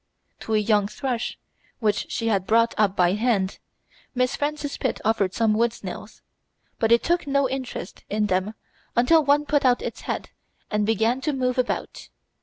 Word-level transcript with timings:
To 0.39 0.55
a 0.55 0.57
young 0.57 0.87
thrush, 0.87 1.37
which 1.77 2.11
she 2.11 2.27
had 2.29 2.47
brought 2.47 2.73
up 2.75 2.95
by 2.95 3.13
hand, 3.13 3.59
Miss 4.15 4.35
Frances 4.35 4.75
Pitt 4.75 4.99
offered 5.05 5.35
some 5.35 5.53
wood 5.53 5.73
snails, 5.73 6.23
but 6.79 6.91
it 6.91 7.03
took 7.03 7.27
no 7.27 7.47
interest 7.47 8.03
in 8.09 8.25
them 8.25 8.55
until 8.95 9.23
one 9.23 9.45
put 9.45 9.63
out 9.63 9.83
its 9.83 10.01
head 10.01 10.31
and 10.71 10.87
began 10.87 11.21
to 11.21 11.33
move 11.33 11.59
about. 11.59 12.09